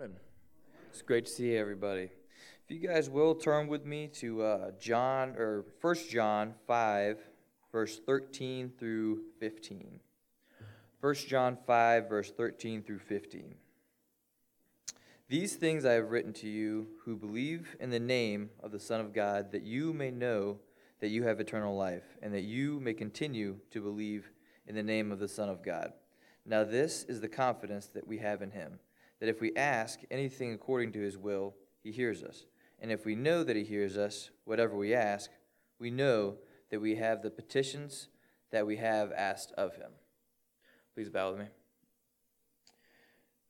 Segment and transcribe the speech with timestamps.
[0.00, 0.16] Morning.
[0.88, 2.04] It's great to see everybody.
[2.04, 7.18] If you guys will turn with me to uh, John or First John five,
[7.70, 10.00] verse thirteen through fifteen.
[11.02, 13.56] First John five, verse thirteen through fifteen.
[15.28, 19.02] These things I have written to you who believe in the name of the Son
[19.02, 20.60] of God, that you may know
[21.00, 24.30] that you have eternal life, and that you may continue to believe
[24.66, 25.92] in the name of the Son of God.
[26.46, 28.78] Now, this is the confidence that we have in him
[29.20, 32.46] that if we ask anything according to his will, he hears us.
[32.80, 35.30] And if we know that he hears us, whatever we ask,
[35.78, 36.36] we know
[36.70, 38.08] that we have the petitions
[38.50, 39.90] that we have asked of him.
[40.94, 41.46] Please bow with me.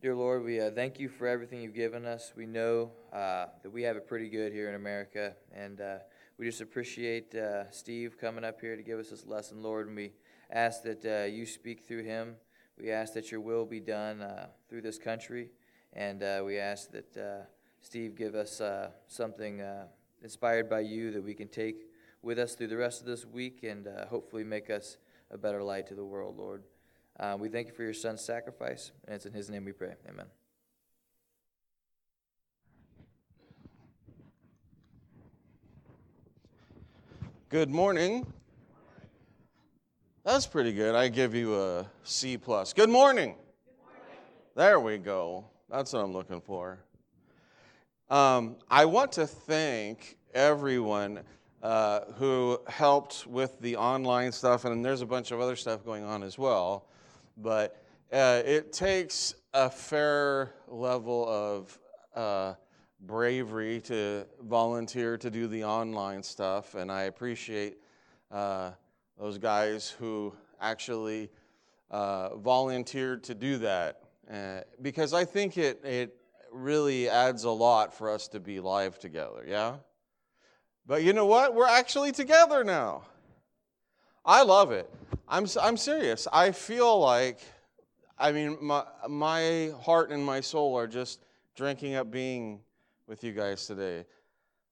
[0.03, 2.33] Dear Lord, we uh, thank you for everything you've given us.
[2.35, 5.99] We know uh, that we have it pretty good here in America, and uh,
[6.39, 9.97] we just appreciate uh, Steve coming up here to give us this lesson, Lord, and
[9.97, 10.13] we
[10.51, 12.37] ask that uh, you speak through him.
[12.79, 15.51] We ask that your will be done uh, through this country.
[15.93, 17.45] And uh, we ask that uh,
[17.81, 19.87] Steve give us uh, something uh,
[20.23, 21.87] inspired by you that we can take
[22.23, 24.99] with us through the rest of this week and uh, hopefully make us
[25.31, 26.63] a better light to the world, Lord.
[27.19, 29.95] Uh, we thank you for your son's sacrifice, and it's in his name we pray.
[30.09, 30.27] Amen.
[37.49, 38.33] Good morning.
[40.25, 40.95] That's pretty good.
[40.95, 42.73] I give you a C plus.
[42.73, 43.35] Good morning.
[43.65, 44.19] Good morning.
[44.55, 45.47] There we go.
[45.71, 46.81] That's what I'm looking for.
[48.09, 51.21] Um, I want to thank everyone
[51.63, 56.03] uh, who helped with the online stuff, and there's a bunch of other stuff going
[56.03, 56.89] on as well.
[57.37, 61.79] But uh, it takes a fair level of
[62.17, 62.55] uh,
[63.03, 67.77] bravery to volunteer to do the online stuff, and I appreciate
[68.33, 68.73] uh,
[69.17, 71.31] those guys who actually
[71.93, 74.03] uh, volunteered to do that.
[74.29, 76.17] Uh, because I think it, it
[76.53, 79.77] really adds a lot for us to be live together, yeah?
[80.87, 81.55] But you know what?
[81.55, 83.03] We're actually together now.
[84.25, 84.91] I love it.
[85.29, 86.27] I'm, I'm serious.
[86.33, 87.41] I feel like,
[88.19, 91.21] I mean, my, my heart and my soul are just
[91.57, 92.61] drinking up being
[93.07, 94.05] with you guys today.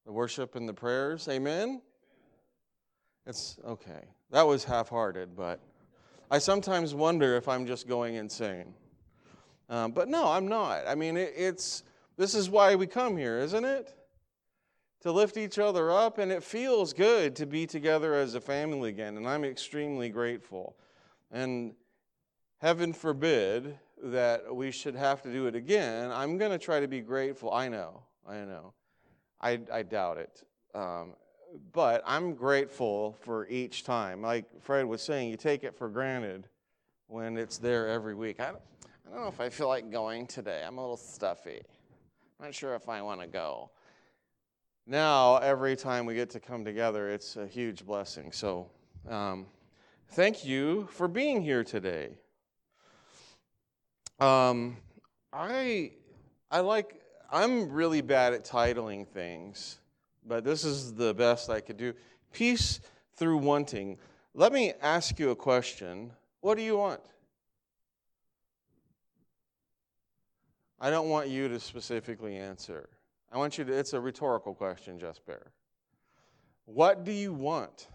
[0.06, 1.82] The worship and the prayers, amen?
[3.26, 4.04] It's okay.
[4.30, 5.60] That was half hearted, but
[6.30, 8.74] I sometimes wonder if I'm just going insane.
[9.68, 10.86] Um, but no, I'm not.
[10.86, 11.82] I mean, it, it's
[12.16, 13.94] this is why we come here, isn't it?
[15.02, 18.90] To lift each other up, and it feels good to be together as a family
[18.90, 20.76] again, and I'm extremely grateful.
[21.30, 21.74] And
[22.58, 26.10] heaven forbid that we should have to do it again.
[26.10, 27.52] I'm going to try to be grateful.
[27.52, 28.72] I know, I know.
[29.40, 30.42] I, I doubt it.
[30.74, 31.14] Um,
[31.72, 34.22] but I'm grateful for each time.
[34.22, 36.48] Like Fred was saying, you take it for granted
[37.06, 38.40] when it's there every week.
[38.40, 38.52] I,
[39.08, 40.62] I don't know if I feel like going today.
[40.66, 41.62] I'm a little stuffy.
[42.38, 43.70] I'm not sure if I want to go.
[44.86, 48.32] Now, every time we get to come together, it's a huge blessing.
[48.32, 48.70] So,
[49.08, 49.46] um,
[50.10, 52.18] thank you for being here today.
[54.20, 54.76] Um,
[55.32, 55.92] I,
[56.50, 57.00] I like,
[57.32, 59.78] I'm really bad at titling things,
[60.26, 61.94] but this is the best I could do.
[62.30, 62.80] Peace
[63.16, 63.96] through wanting.
[64.34, 66.12] Let me ask you a question.
[66.40, 67.00] What do you want?
[70.80, 72.88] I don't want you to specifically answer.
[73.32, 75.52] I want you to, it's a rhetorical question, just bear.
[76.66, 77.88] What do you want?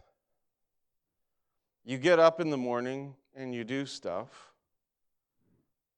[1.85, 4.29] You get up in the morning and you do stuff,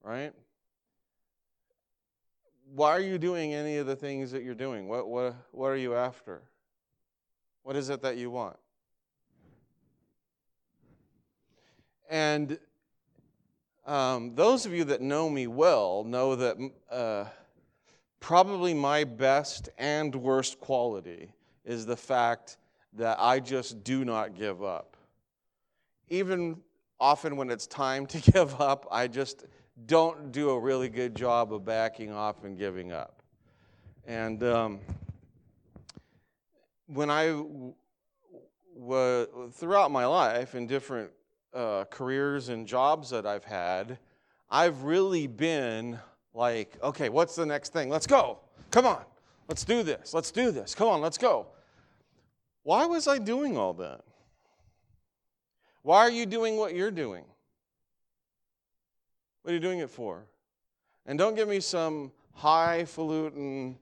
[0.03, 0.34] right?
[2.74, 4.88] Why are you doing any of the things that you're doing?
[4.88, 6.41] What, what, what are you after?
[7.63, 8.57] What is it that you want?
[12.09, 12.59] And
[13.85, 16.57] um, those of you that know me well know that
[16.91, 17.25] uh,
[18.19, 21.31] probably my best and worst quality
[21.63, 22.57] is the fact
[22.94, 24.97] that I just do not give up.
[26.09, 26.57] Even
[27.00, 29.45] often when it's time to give up, I just
[29.85, 33.21] don't do a really good job of backing off and giving up.
[34.07, 34.80] And um,
[36.88, 37.44] when I
[38.75, 41.12] was throughout my life in different
[41.56, 43.98] uh, careers and jobs that I've had,
[44.50, 45.98] I've really been
[46.34, 47.90] like, okay, what's the next thing?
[47.90, 48.40] Let's go.
[48.72, 49.04] Come on.
[49.48, 50.13] Let's do this.
[50.13, 50.75] Let's do this.
[50.75, 51.48] Come on, let's go.
[52.63, 54.02] Why was I doing all that?
[55.84, 57.24] Why are you doing what you're doing?
[59.44, 60.25] What are you doing it for?
[61.06, 63.78] And don't give me some highfalutin,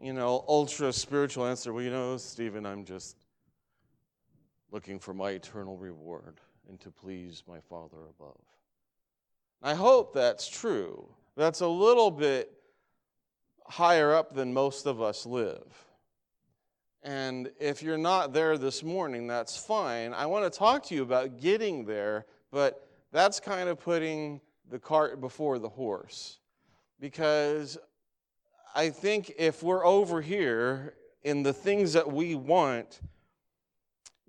[0.00, 1.74] you know, ultra spiritual answer.
[1.74, 3.16] Well, you know, Stephen, I'm just
[4.70, 8.40] looking for my eternal reward and to please my Father above.
[9.62, 11.08] I hope that's true.
[11.36, 12.52] That's a little bit
[13.66, 15.86] higher up than most of us live.
[17.02, 20.12] And if you're not there this morning, that's fine.
[20.12, 24.78] I want to talk to you about getting there, but that's kind of putting the
[24.78, 26.38] cart before the horse.
[27.00, 27.78] Because
[28.74, 33.00] I think if we're over here in the things that we want,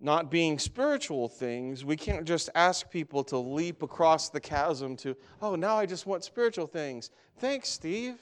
[0.03, 5.15] not being spiritual things, we can't just ask people to leap across the chasm to,
[5.41, 7.09] oh, now I just want spiritual things.
[7.37, 8.15] Thanks, Steve.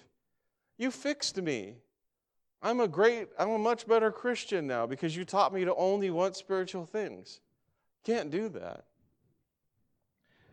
[0.77, 1.77] You fixed me.
[2.61, 6.11] I'm a great, I'm a much better Christian now because you taught me to only
[6.11, 7.39] want spiritual things.
[8.05, 8.85] Can't do that.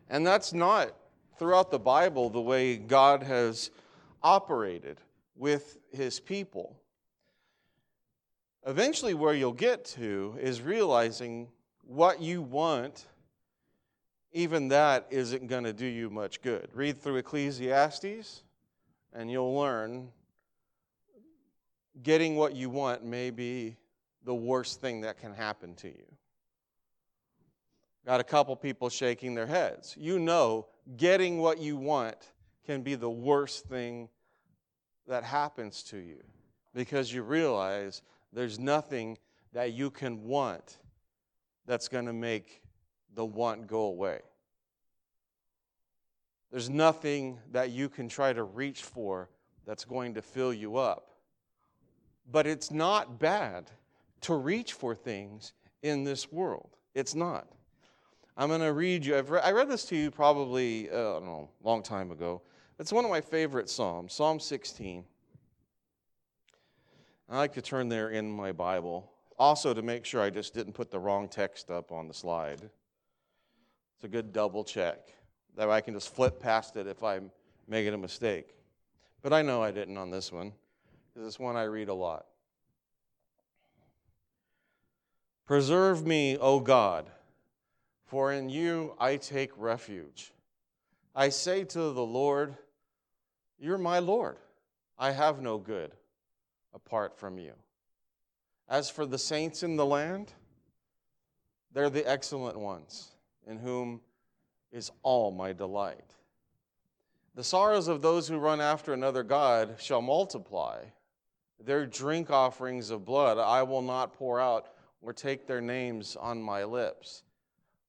[0.09, 0.95] And that's not
[1.37, 3.69] throughout the Bible the way God has
[4.23, 4.97] operated
[5.35, 6.81] with his people.
[8.65, 11.47] Eventually, where you'll get to is realizing
[11.81, 13.07] what you want,
[14.31, 16.69] even that isn't going to do you much good.
[16.73, 18.43] Read through Ecclesiastes,
[19.13, 20.09] and you'll learn
[22.03, 23.75] getting what you want may be
[24.23, 26.05] the worst thing that can happen to you.
[28.05, 29.95] Got a couple people shaking their heads.
[29.97, 30.67] You know,
[30.97, 32.17] getting what you want
[32.65, 34.09] can be the worst thing
[35.07, 36.21] that happens to you
[36.73, 38.01] because you realize
[38.33, 39.17] there's nothing
[39.53, 40.77] that you can want
[41.65, 42.61] that's going to make
[43.15, 44.19] the want go away.
[46.51, 49.29] There's nothing that you can try to reach for
[49.65, 51.11] that's going to fill you up.
[52.31, 53.69] But it's not bad
[54.21, 55.53] to reach for things
[55.83, 56.75] in this world.
[56.95, 57.47] It's not.
[58.35, 59.17] I'm going to read you.
[59.17, 62.41] I've I read this to you probably, uh, I don't know, a long time ago.
[62.79, 65.03] It's one of my favorite Psalms, Psalm 16.
[67.31, 70.73] I like to turn there in my Bible, also to make sure I just didn't
[70.73, 72.59] put the wrong text up on the slide.
[72.63, 74.97] It's a good double check.
[75.55, 77.29] That way I can just flip past it if I'm
[77.67, 78.55] making a mistake.
[79.21, 80.53] But I know I didn't on this one,
[81.13, 82.25] because it's one I read a lot.
[85.45, 87.11] Preserve me, O God,
[88.05, 90.31] for in you I take refuge.
[91.15, 92.55] I say to the Lord,
[93.59, 94.37] You're my Lord.
[94.97, 95.91] I have no good
[96.73, 97.53] apart from you.
[98.67, 100.33] As for the saints in the land,
[101.71, 103.11] they're the excellent ones,
[103.47, 104.01] in whom
[104.71, 106.15] is all my delight.
[107.35, 110.83] The sorrows of those who run after another God shall multiply.
[111.63, 114.67] Their drink offerings of blood I will not pour out
[115.01, 117.23] or take their names on my lips.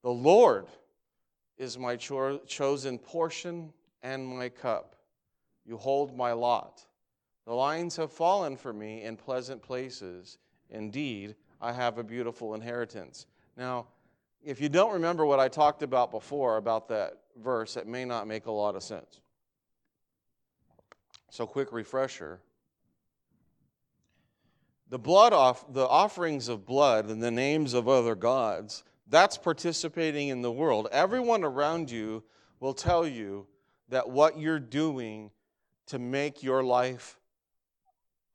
[0.03, 0.67] The Lord
[1.59, 3.73] is my cho- chosen portion
[4.03, 4.97] and my cup.
[5.65, 6.85] You hold my lot.
[7.51, 10.39] The lines have fallen for me in pleasant places.
[10.69, 13.27] Indeed, I have a beautiful inheritance.
[13.57, 13.89] Now,
[14.41, 18.29] if you don't remember what I talked about before about that verse, it may not
[18.29, 19.19] make a lot of sense.
[21.31, 22.39] So, quick refresher.
[24.89, 30.29] The blood off the offerings of blood and the names of other gods, that's participating
[30.29, 30.87] in the world.
[30.93, 32.23] Everyone around you
[32.61, 33.49] will tell you
[33.89, 35.33] that what you're doing
[35.87, 37.17] to make your life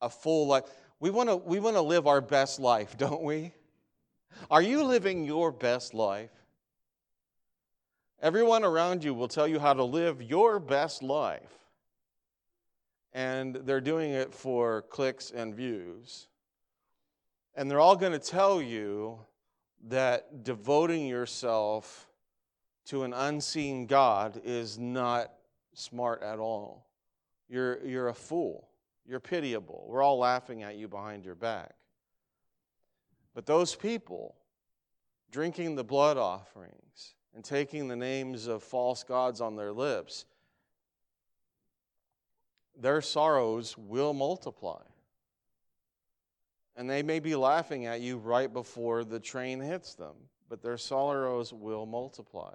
[0.06, 0.64] a full life.
[1.00, 3.52] We want to we want to live our best life, don't we?
[4.50, 6.32] Are you living your best life?
[8.22, 11.52] Everyone around you will tell you how to live your best life.
[13.14, 16.28] And they're doing it for clicks and views.
[17.56, 19.20] And they're all going to tell you
[19.88, 22.08] that devoting yourself
[22.88, 25.32] to an unseen God is not
[25.74, 26.86] smart at all.
[27.48, 28.68] You're, you're a fool.
[29.08, 29.86] You're pitiable.
[29.88, 31.76] We're all laughing at you behind your back.
[33.34, 34.36] But those people
[35.32, 40.26] drinking the blood offerings and taking the names of false gods on their lips,
[42.80, 44.82] their sorrows will multiply.
[46.78, 50.16] And they may be laughing at you right before the train hits them,
[50.50, 52.54] but their sorrows will multiply.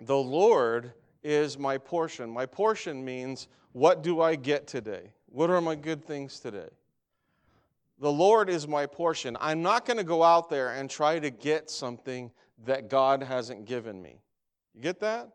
[0.00, 0.92] The Lord
[1.22, 2.30] is my portion.
[2.30, 5.12] My portion means what do I get today?
[5.26, 6.68] What are my good things today?
[8.00, 9.36] The Lord is my portion.
[9.40, 12.30] I'm not going to go out there and try to get something
[12.64, 14.20] that God hasn't given me.
[14.74, 15.28] You get that?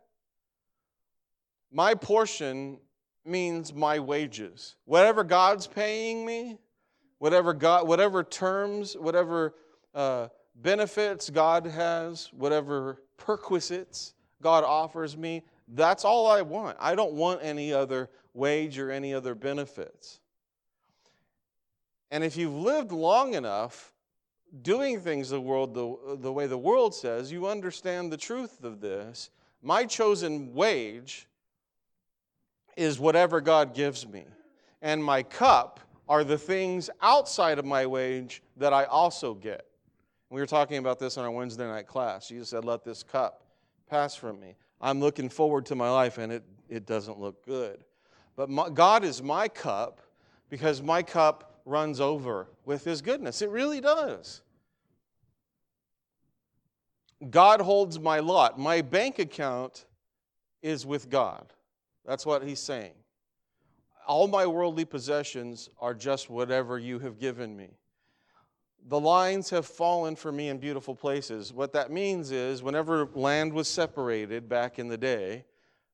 [1.72, 2.80] My portion
[3.24, 4.75] means my wages.
[4.86, 6.58] Whatever God's paying me,
[7.20, 9.56] whatever God, whatever terms, whatever
[9.94, 16.77] uh, benefits God has, whatever perquisites God offers me, that's all I want.
[16.79, 20.19] I don't want any other wage or any other benefits.
[22.12, 23.91] And if you've lived long enough
[24.62, 28.79] doing things the world the, the way the world says, you understand the truth of
[28.79, 29.31] this.
[29.62, 31.27] My chosen wage
[32.77, 34.25] is whatever God gives me.
[34.81, 39.65] and my cup are the things outside of my wage that I also get.
[40.29, 42.27] We were talking about this in our Wednesday night class.
[42.27, 43.45] Jesus said, Let this cup
[43.89, 44.55] pass from me.
[44.86, 47.84] I'm looking forward to my life, and it, it doesn't look good.
[48.36, 50.00] But my, God is my cup
[50.48, 53.42] because my cup runs over with His goodness.
[53.42, 54.44] It really does.
[57.32, 58.60] God holds my lot.
[58.60, 59.88] My bank account
[60.62, 61.51] is with God.
[62.06, 62.94] That's what He's saying.
[64.08, 67.70] All my worldly possessions are just whatever you have given me
[68.88, 71.51] the lines have fallen for me in beautiful places.
[71.51, 75.46] What that means is, whenever land was separated back in the day,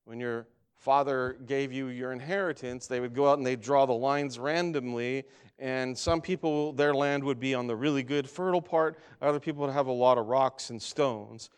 [0.03, 3.93] when your father gave you your inheritance, they would go out and they'd draw the
[3.93, 5.23] lines randomly.
[5.57, 8.99] And some people, their land would be on the really good, fertile part.
[9.21, 11.49] Other people would have a lot of rocks and stones.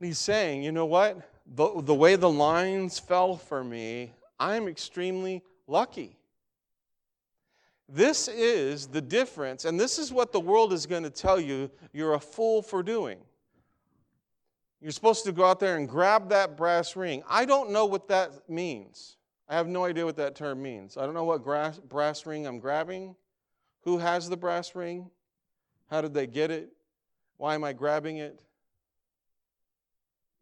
[0.00, 1.28] And he's saying, you know what?
[1.54, 6.16] The, the way the lines fell for me, I'm extremely lucky.
[7.94, 11.70] This is the difference, and this is what the world is going to tell you
[11.92, 13.18] you're a fool for doing.
[14.80, 17.22] You're supposed to go out there and grab that brass ring.
[17.28, 19.18] I don't know what that means.
[19.46, 20.96] I have no idea what that term means.
[20.96, 23.14] I don't know what brass, brass ring I'm grabbing.
[23.82, 25.10] Who has the brass ring?
[25.90, 26.72] How did they get it?
[27.36, 28.40] Why am I grabbing it?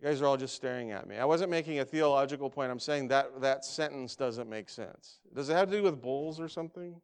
[0.01, 1.17] You guys are all just staring at me.
[1.17, 2.71] I wasn't making a theological point.
[2.71, 5.19] I'm saying that that sentence doesn't make sense.
[5.35, 6.95] Does it have to do with bulls or something?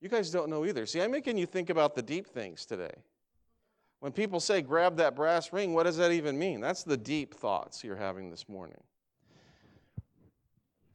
[0.00, 0.86] You guys don't know either.
[0.86, 2.94] See, I'm making you think about the deep things today.
[4.00, 6.60] When people say grab that brass ring, what does that even mean?
[6.60, 8.80] That's the deep thoughts you're having this morning.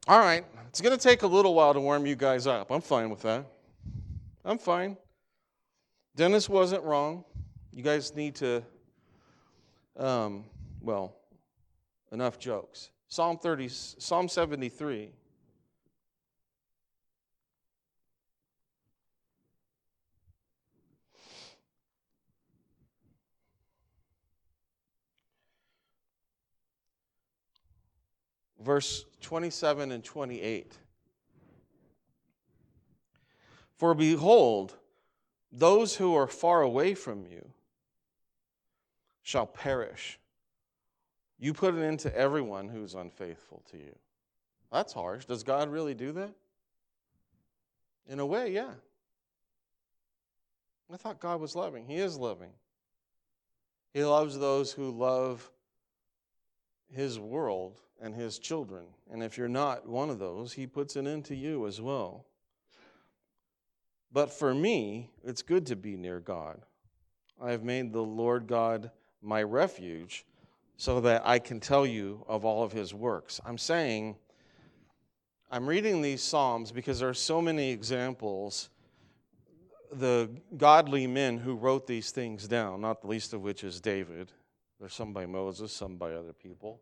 [0.08, 2.70] All right, it's going to take a little while to warm you guys up.
[2.70, 3.44] I'm fine with that.
[4.44, 4.96] I'm fine.
[6.16, 7.24] Dennis wasn't wrong.
[7.72, 8.62] You guys need to,
[9.96, 10.44] um,
[10.80, 11.16] well,
[12.10, 12.90] enough jokes.
[13.08, 15.10] Psalm 30, Psalm 73.
[28.66, 30.76] Verse 27 and 28.
[33.76, 34.74] For behold,
[35.52, 37.48] those who are far away from you
[39.22, 40.18] shall perish.
[41.38, 43.94] You put it into everyone who's unfaithful to you.
[44.72, 45.26] That's harsh.
[45.26, 46.34] Does God really do that?
[48.08, 48.72] In a way, yeah.
[50.92, 51.86] I thought God was loving.
[51.86, 52.50] He is loving.
[53.92, 55.50] He loves those who love
[56.90, 58.84] His world and his children.
[59.10, 62.26] And if you're not one of those, he puts an end to you as well.
[64.12, 66.62] But for me, it's good to be near God.
[67.42, 68.90] I have made the Lord God
[69.20, 70.24] my refuge
[70.76, 73.40] so that I can tell you of all of his works.
[73.44, 74.16] I'm saying,
[75.50, 78.68] I'm reading these Psalms because there are so many examples.
[79.92, 84.32] The godly men who wrote these things down, not the least of which is David.
[84.78, 86.80] There's some by Moses, some by other people.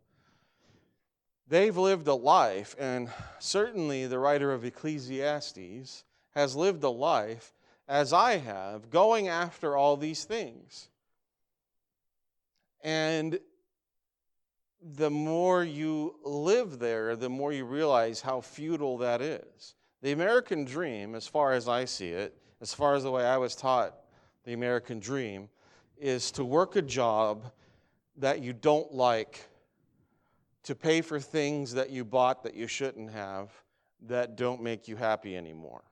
[1.47, 7.55] They've lived a life, and certainly the writer of Ecclesiastes has lived a life
[7.87, 10.89] as I have, going after all these things.
[12.83, 13.39] And
[14.83, 19.75] the more you live there, the more you realize how futile that is.
[20.03, 23.37] The American dream, as far as I see it, as far as the way I
[23.37, 23.95] was taught
[24.45, 25.49] the American dream,
[25.99, 27.51] is to work a job
[28.17, 29.49] that you don't like
[30.65, 33.51] to pay for things that you bought that you shouldn't have
[34.07, 35.83] that don't make you happy anymore.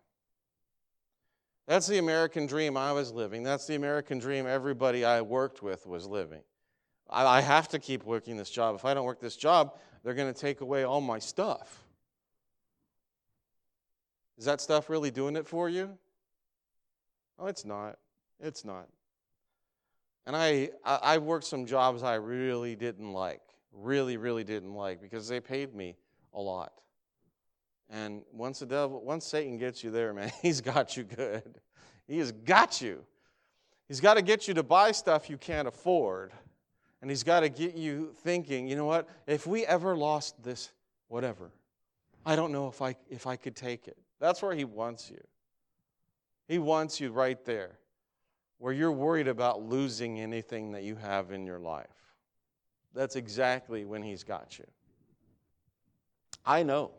[1.66, 3.42] That's the American dream I was living.
[3.42, 6.42] That's the American dream everybody I worked with was living.
[7.08, 8.74] I, have to keep working this job.
[8.74, 11.82] If I don't work this job, they're going to take away all my stuff.
[14.38, 15.90] Is that stuff really doing it for you?
[17.38, 17.98] Oh, it's not.
[18.40, 18.88] It's not.
[20.26, 23.40] And I, I, worked some jobs I really didn't like
[23.72, 25.96] really, really didn't like because they paid me
[26.34, 26.72] a lot.
[27.90, 31.60] And once the devil, once Satan gets you there, man, he's got you good.
[32.06, 33.04] He has got you.
[33.88, 36.32] He's got to get you to buy stuff you can't afford.
[37.00, 39.08] And he's got to get you thinking, you know what?
[39.26, 40.72] If we ever lost this,
[41.08, 41.50] whatever,
[42.24, 43.96] I don't know if I, if I could take it.
[44.20, 45.20] That's where he wants you.
[46.46, 47.78] He wants you right there,
[48.62, 51.88] where you're worried about losing anything that you have in your life.
[52.94, 54.64] That's exactly when He's got you.
[56.46, 56.92] I know.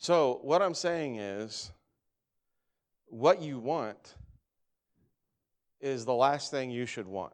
[0.00, 1.70] So, what I'm saying is,
[3.06, 4.16] what you want
[5.80, 7.32] is the last thing you should want.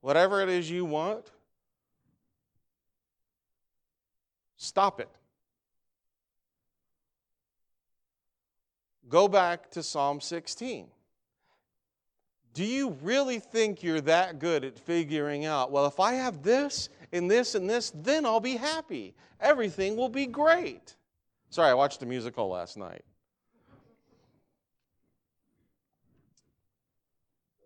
[0.00, 1.28] Whatever it is you want,
[4.62, 5.08] Stop it.
[9.10, 10.86] Go back to Psalm 16.
[12.54, 16.88] Do you really think you're that good at figuring out, well, if I have this
[17.12, 19.14] and this and this, then I'll be happy?
[19.40, 20.94] Everything will be great.
[21.50, 23.04] Sorry, I watched a musical last night.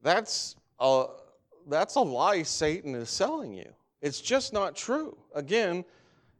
[0.02, 1.06] That's a,
[1.68, 3.70] that's a lie Satan is selling you.
[4.00, 5.16] It's just not true.
[5.34, 5.84] Again,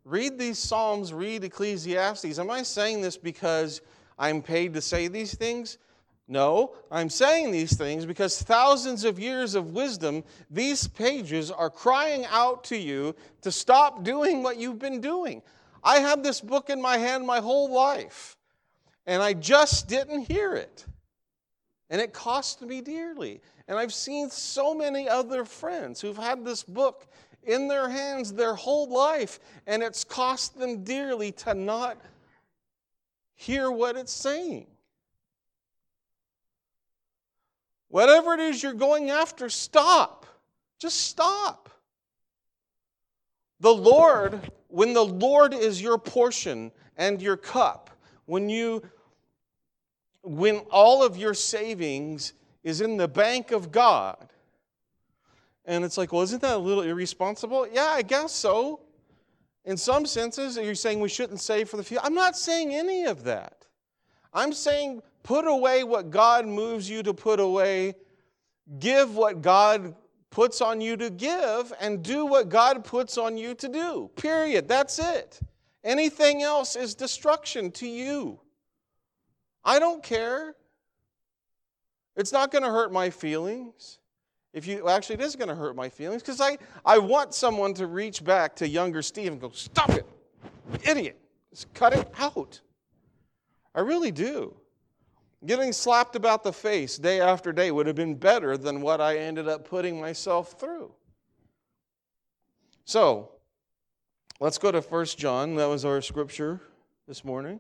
[0.04, 2.38] read these Psalms, read Ecclesiastes.
[2.38, 3.82] Am I saying this because
[4.18, 5.78] I'm paid to say these things?
[6.26, 12.24] No, I'm saying these things because thousands of years of wisdom, these pages are crying
[12.30, 15.42] out to you to stop doing what you've been doing.
[15.82, 18.38] I had this book in my hand my whole life,
[19.06, 20.86] and I just didn't hear it.
[21.90, 23.42] And it cost me dearly.
[23.68, 27.06] And I've seen so many other friends who've had this book
[27.42, 31.98] in their hands their whole life, and it's cost them dearly to not
[33.44, 34.66] hear what it's saying.
[37.88, 40.26] Whatever it is you're going after, stop.
[40.78, 41.70] Just stop.
[43.60, 47.90] The Lord, when the Lord is your portion and your cup,
[48.26, 48.82] when you
[50.22, 52.32] when all of your savings
[52.62, 54.30] is in the bank of God,
[55.66, 57.68] and it's like, well, isn't that a little irresponsible?
[57.70, 58.80] Yeah, I guess so.
[59.64, 62.02] In some senses, you're saying we shouldn't save for the future.
[62.04, 63.66] I'm not saying any of that.
[64.32, 67.94] I'm saying put away what God moves you to put away
[68.78, 69.94] give what God
[70.30, 74.10] puts on you to give and do what God puts on you to do.
[74.16, 74.68] Period.
[74.68, 75.40] That's it.
[75.84, 78.40] Anything else is destruction to you.
[79.64, 80.54] I don't care.
[82.16, 83.98] It's not going to hurt my feelings.
[84.54, 86.56] If you actually, it is going to hurt my feelings because I,
[86.86, 90.06] I want someone to reach back to younger Steve and go, Stop it,
[90.88, 91.18] idiot.
[91.50, 92.60] Just cut it out.
[93.74, 94.54] I really do.
[95.44, 99.18] Getting slapped about the face day after day would have been better than what I
[99.18, 100.92] ended up putting myself through.
[102.84, 103.32] So,
[104.40, 105.56] let's go to 1 John.
[105.56, 106.60] That was our scripture
[107.08, 107.58] this morning,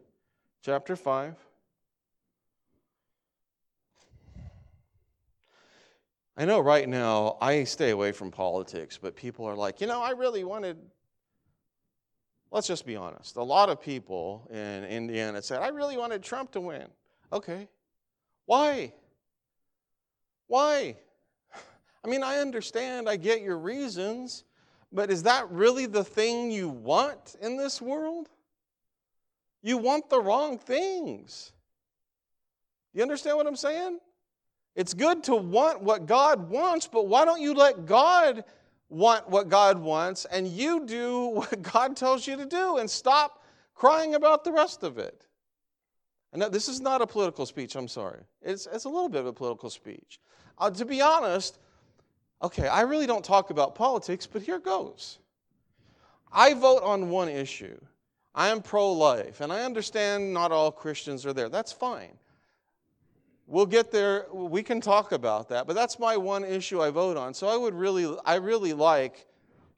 [0.62, 1.34] chapter 5.
[6.36, 10.02] I know right now I stay away from politics, but people are like, you know,
[10.02, 10.76] I really wanted.
[12.50, 13.36] Let's just be honest.
[13.36, 16.86] A lot of people in Indiana said, I really wanted Trump to win.
[17.32, 17.68] Okay.
[18.46, 18.92] Why?
[20.46, 20.96] Why?
[22.04, 24.44] I mean, I understand, I get your reasons,
[24.92, 28.28] but is that really the thing you want in this world?
[29.62, 31.52] You want the wrong things.
[32.92, 33.98] You understand what I'm saying?
[34.74, 38.44] It's good to want what God wants, but why don't you let God
[38.88, 43.42] want what God wants and you do what God tells you to do and stop
[43.74, 45.26] crying about the rest of it?
[46.32, 48.20] And this is not a political speech, I'm sorry.
[48.42, 50.18] It's, it's a little bit of a political speech.
[50.58, 51.58] Uh, to be honest,
[52.42, 55.18] okay, I really don't talk about politics, but here goes.
[56.32, 57.78] I vote on one issue.
[58.34, 61.48] I am pro life, and I understand not all Christians are there.
[61.48, 62.18] That's fine.
[63.46, 67.16] We'll get there, we can talk about that, but that's my one issue I vote
[67.16, 67.34] on.
[67.34, 69.26] So I would really, I really like,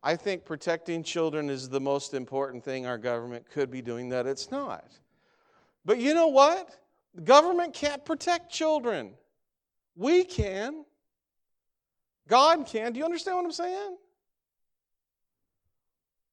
[0.03, 4.27] I think protecting children is the most important thing our government could be doing, that
[4.27, 4.93] it's not.
[5.85, 6.71] But you know what?
[7.15, 9.15] The government can't protect children.
[9.97, 10.85] We can.
[12.29, 12.93] God can.
[12.93, 13.97] Do you understand what I'm saying?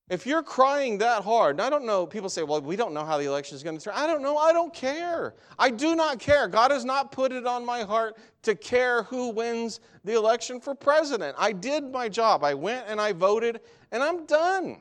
[0.09, 3.05] If you're crying that hard, and I don't know, people say, well, we don't know
[3.05, 3.93] how the election is going to turn.
[3.95, 4.37] I don't know.
[4.37, 5.33] I don't care.
[5.57, 6.47] I do not care.
[6.49, 10.75] God has not put it on my heart to care who wins the election for
[10.75, 11.35] president.
[11.39, 12.43] I did my job.
[12.43, 13.61] I went and I voted,
[13.91, 14.77] and I'm done.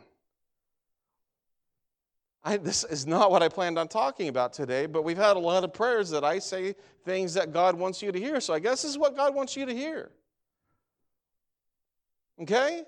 [2.45, 5.41] I, this is not what I planned on talking about today, but we've had a
[5.41, 8.41] lot of prayers that I say things that God wants you to hear.
[8.41, 10.11] So I guess this is what God wants you to hear.
[12.41, 12.83] Okay?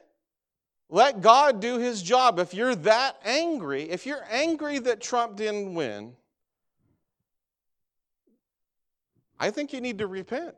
[0.90, 2.38] Let God do his job.
[2.38, 6.14] If you're that angry, if you're angry that Trump didn't win,
[9.40, 10.55] I think you need to repent.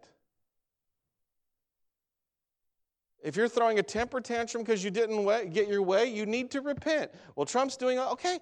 [3.23, 6.61] If you're throwing a temper tantrum because you didn't get your way, you need to
[6.61, 7.11] repent.
[7.35, 8.39] Well, Trump's doing okay.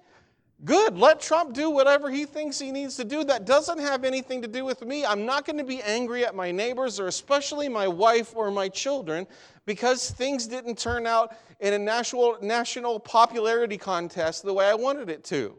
[0.63, 0.97] Good.
[0.97, 3.23] Let Trump do whatever he thinks he needs to do.
[3.23, 5.05] That doesn't have anything to do with me.
[5.05, 8.69] I'm not going to be angry at my neighbors or especially my wife or my
[8.69, 9.27] children
[9.65, 15.09] because things didn't turn out in a national, national popularity contest the way I wanted
[15.09, 15.55] it to.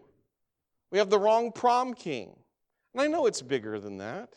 [0.90, 2.34] We have the wrong prom king.
[2.94, 4.30] And I know it's bigger than that.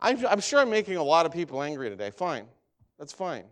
[0.00, 2.10] I'm, I'm sure I'm making a lot of people angry today.
[2.10, 2.46] Fine.
[2.98, 3.44] That's fine.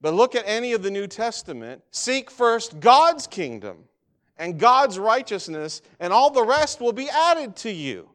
[0.00, 1.82] But look at any of the New Testament.
[1.90, 3.84] Seek first God's kingdom
[4.36, 8.08] and God's righteousness, and all the rest will be added to you.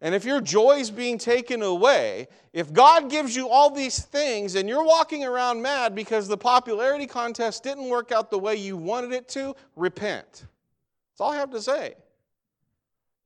[0.00, 4.54] And if your joy is being taken away, if God gives you all these things
[4.54, 8.76] and you're walking around mad because the popularity contest didn't work out the way you
[8.76, 10.46] wanted it to, repent.
[11.12, 11.94] That's all I have to say.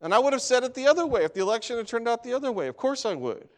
[0.00, 2.22] And I would have said it the other way if the election had turned out
[2.22, 2.68] the other way.
[2.68, 3.48] Of course I would.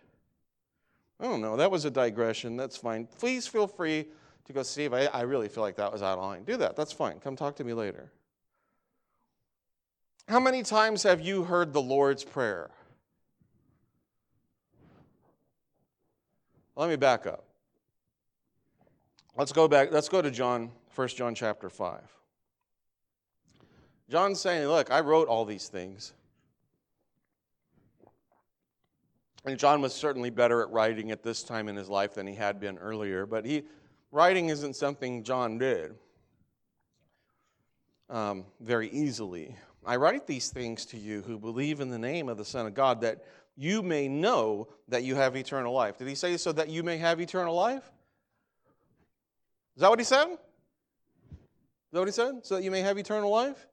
[1.22, 1.56] I don't know.
[1.56, 2.56] That was a digression.
[2.56, 3.06] That's fine.
[3.18, 4.06] Please feel free
[4.44, 4.92] to go, Steve.
[4.92, 6.42] I, I really feel like that was out of line.
[6.42, 6.74] Do that.
[6.74, 7.20] That's fine.
[7.20, 8.10] Come talk to me later.
[10.26, 12.70] How many times have you heard the Lord's Prayer?
[16.74, 17.44] Let me back up.
[19.36, 19.92] Let's go back.
[19.92, 22.00] Let's go to John, 1 John chapter 5.
[24.10, 26.14] John's saying, Look, I wrote all these things.
[29.44, 32.34] And John was certainly better at writing at this time in his life than he
[32.34, 33.64] had been earlier, but he,
[34.12, 35.94] writing isn't something John did
[38.08, 39.56] um, very easily.
[39.84, 42.74] I write these things to you who believe in the name of the Son of
[42.74, 43.24] God, that
[43.56, 45.98] you may know that you have eternal life.
[45.98, 47.90] Did he say so that you may have eternal life?
[49.74, 50.28] Is that what he said?
[50.28, 50.38] Is
[51.92, 52.46] that what he said?
[52.46, 53.66] So that you may have eternal life?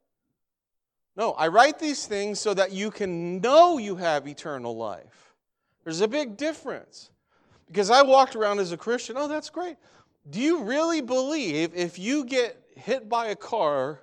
[1.16, 5.29] No, I write these things so that you can know you have eternal life.
[5.90, 7.10] There's a big difference.
[7.66, 9.76] Because I walked around as a Christian, oh, that's great.
[10.30, 14.02] Do you really believe if you get hit by a car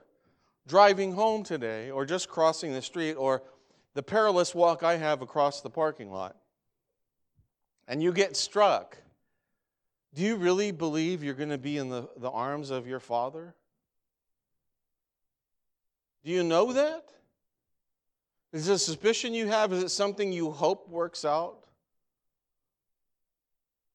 [0.66, 3.44] driving home today, or just crossing the street, or
[3.94, 6.34] the perilous walk I have across the parking lot,
[7.86, 8.98] and you get struck,
[10.12, 13.54] do you really believe you're going to be in the, the arms of your Father?
[16.24, 17.10] Do you know that?
[18.52, 19.72] Is it a suspicion you have?
[19.72, 21.65] Is it something you hope works out?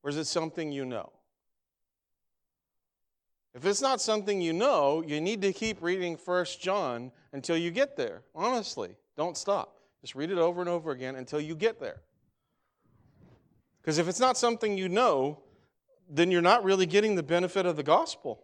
[0.04, 1.12] Or is it something you know?
[3.54, 7.70] If it's not something you know, you need to keep reading First John until you
[7.70, 8.22] get there.
[8.34, 9.78] Honestly, don't stop.
[10.02, 12.02] Just read it over and over again until you get there.
[13.82, 15.40] Because if it's not something you know,
[16.10, 18.44] then you're not really getting the benefit of the gospel.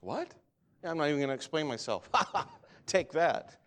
[0.00, 0.32] What?
[0.82, 2.08] Yeah, I'm not even going to explain myself.
[2.86, 3.60] Take that.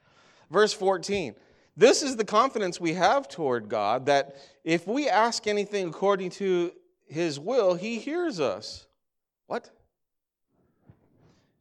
[0.49, 1.35] Verse 14.
[1.77, 6.71] This is the confidence we have toward God that if we ask anything according to
[7.07, 8.87] his will, he hears us.
[9.47, 9.69] What?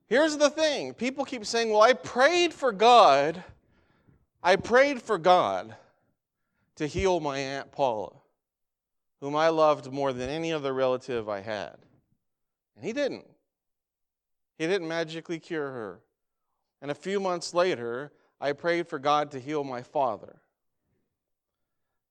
[0.07, 3.43] Here's the thing people keep saying, Well, I prayed for God
[4.45, 5.75] I prayed for God
[6.77, 8.13] to heal my Aunt Paula,
[9.23, 11.77] whom I loved more than any other relative I had.
[12.77, 13.25] And He didn't.
[14.59, 16.01] He didn't magically cure her.
[16.83, 18.13] And a few months later,
[18.45, 20.37] I prayed for God to heal my father,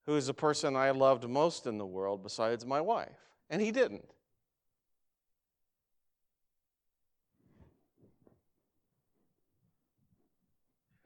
[0.04, 3.30] who is the person I loved most in the world besides my wife.
[3.48, 4.10] And He didn't.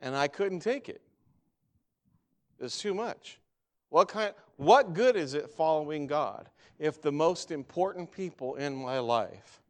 [0.01, 1.03] And I couldn't take it.
[2.59, 3.39] It's too much.
[3.91, 8.99] What, kind, what good is it following God if the most important people in my
[8.99, 9.61] life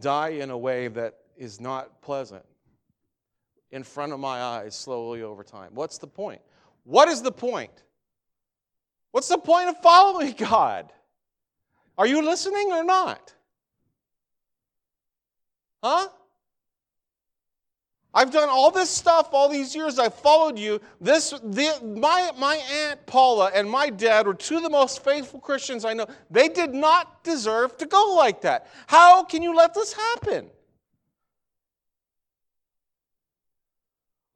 [0.00, 2.44] die in a way that is not pleasant
[3.70, 5.70] in front of my eyes slowly over time?
[5.74, 6.40] What's the point?
[6.84, 7.82] What is the point?
[9.12, 10.92] What's the point of following God?
[11.96, 13.34] Are you listening or not?
[15.82, 16.08] Huh?
[18.14, 19.98] I've done all this stuff all these years.
[19.98, 20.80] I've followed you.
[21.00, 25.40] This, the, my, my Aunt Paula and my dad were two of the most faithful
[25.40, 26.06] Christians I know.
[26.30, 28.66] They did not deserve to go like that.
[28.86, 30.50] How can you let this happen?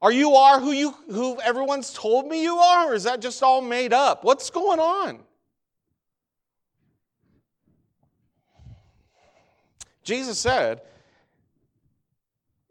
[0.02, 3.40] Are you are who you who everyone's told me you are, or is that just
[3.40, 4.24] all made up?
[4.24, 5.20] What's going on?
[10.02, 10.82] Jesus said,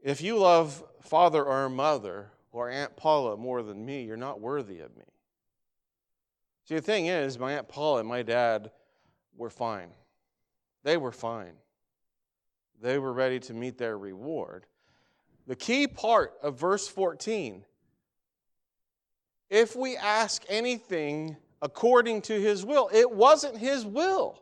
[0.03, 4.81] if you love father or mother or Aunt Paula more than me, you're not worthy
[4.81, 5.05] of me.
[6.67, 8.71] See, the thing is, my Aunt Paula and my dad
[9.37, 9.91] were fine.
[10.83, 11.53] They were fine.
[12.81, 14.65] They were ready to meet their reward.
[15.47, 17.65] The key part of verse 14
[19.51, 24.41] if we ask anything according to his will, it wasn't his will.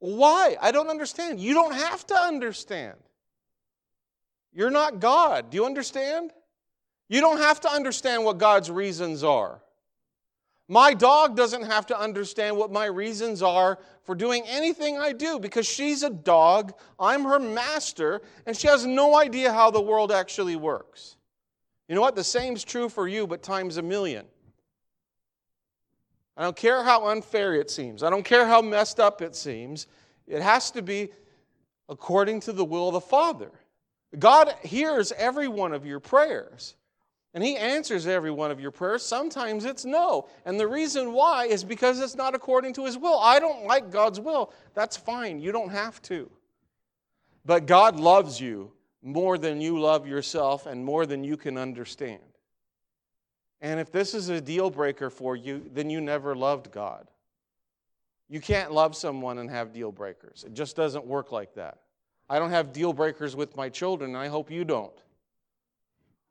[0.00, 0.56] Why?
[0.60, 1.40] I don't understand.
[1.40, 2.96] You don't have to understand.
[4.52, 5.50] You're not God.
[5.50, 6.32] Do you understand?
[7.08, 9.62] You don't have to understand what God's reasons are.
[10.68, 15.38] My dog doesn't have to understand what my reasons are for doing anything I do
[15.38, 20.10] because she's a dog, I'm her master, and she has no idea how the world
[20.10, 21.16] actually works.
[21.88, 22.16] You know what?
[22.16, 24.26] The same's true for you, but times a million.
[26.36, 28.02] I don't care how unfair it seems.
[28.02, 29.86] I don't care how messed up it seems.
[30.26, 31.10] It has to be
[31.88, 33.50] according to the will of the Father.
[34.18, 36.74] God hears every one of your prayers.
[37.36, 39.02] And He answers every one of your prayers.
[39.02, 40.26] Sometimes it's no.
[40.46, 43.18] And the reason why is because it's not according to His will.
[43.18, 44.54] I don't like God's will.
[44.72, 45.38] That's fine.
[45.38, 46.30] You don't have to.
[47.44, 48.72] But God loves you
[49.02, 52.22] more than you love yourself and more than you can understand.
[53.60, 57.06] And if this is a deal breaker for you, then you never loved God.
[58.30, 60.42] You can't love someone and have deal breakers.
[60.46, 61.80] It just doesn't work like that.
[62.30, 64.98] I don't have deal breakers with my children, and I hope you don't.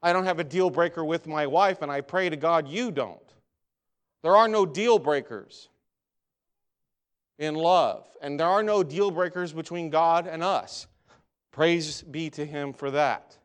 [0.01, 2.91] I don't have a deal breaker with my wife, and I pray to God you
[2.91, 3.19] don't.
[4.21, 5.69] There are no deal breakers
[7.37, 10.87] in love, and there are no deal breakers between God and us.
[11.51, 13.37] Praise be to Him for that.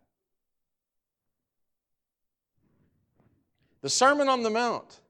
[3.83, 5.01] The Sermon on the Mount.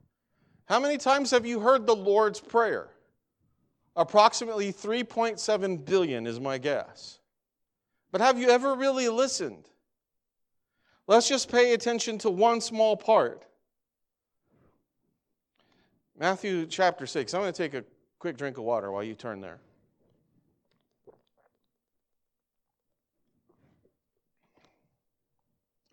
[0.65, 2.89] How many times have you heard the Lord's Prayer?
[3.95, 7.19] Approximately 3.7 billion is my guess.
[8.11, 9.67] But have you ever really listened?
[11.07, 13.43] Let's just pay attention to one small part.
[16.17, 17.33] Matthew chapter 6.
[17.33, 17.83] I'm going to take a
[18.19, 19.59] quick drink of water while you turn there.